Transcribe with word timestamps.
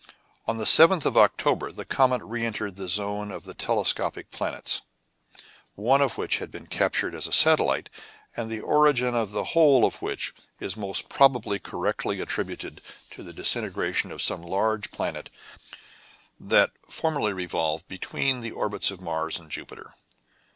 On 0.47 0.57
the 0.57 0.63
7th 0.63 1.05
of 1.05 1.15
October 1.15 1.71
the 1.71 1.85
comet 1.85 2.23
re 2.23 2.43
entered 2.43 2.75
the 2.75 2.87
zone 2.89 3.29
of 3.31 3.43
the 3.43 3.53
telescopic 3.53 4.31
planets, 4.31 4.81
one 5.75 6.01
of 6.01 6.17
which 6.17 6.39
had 6.39 6.49
been 6.49 6.65
captured 6.65 7.13
as 7.13 7.27
a 7.27 7.31
satellite, 7.31 7.87
and 8.35 8.49
the 8.49 8.61
origin 8.61 9.13
of 9.13 9.29
the 9.31 9.43
whole 9.53 9.85
of 9.85 10.01
which 10.01 10.33
is 10.59 10.75
most 10.75 11.07
probably 11.07 11.59
correctly 11.59 12.19
attributed 12.19 12.81
to 13.11 13.21
the 13.21 13.31
disintegration 13.31 14.11
of 14.11 14.23
some 14.23 14.41
large 14.41 14.89
planet 14.89 15.29
that 16.39 16.71
formerly 16.89 17.31
revolved 17.31 17.87
between 17.87 18.41
the 18.41 18.49
orbits 18.49 18.89
of 18.89 19.01
Mars 19.01 19.37
and 19.37 19.51
Jupiter. 19.51 19.93